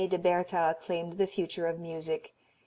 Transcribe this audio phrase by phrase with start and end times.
[0.09, 2.33] de Bertha claimed the future of music.